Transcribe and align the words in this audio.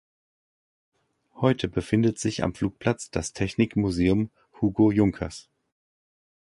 Heute 1.35 1.67
befindet 1.67 2.17
sich 2.17 2.41
am 2.41 2.55
Flugplatz 2.55 3.11
das 3.11 3.33
Technikmuseum 3.33 4.31
Hugo 4.59 4.91
Junkers. 4.91 5.47